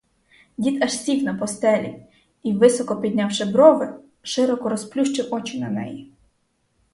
Дід 0.57 0.83
аж 0.83 0.91
сів 0.97 1.23
на 1.23 1.33
постелі 1.35 2.03
і, 2.43 2.53
високо 2.53 3.01
піднявши 3.01 3.45
брови, 3.45 3.99
широко 4.21 4.69
розплющив 4.69 5.33
очі 5.33 5.59
на 5.59 5.69
неї. 5.69 6.11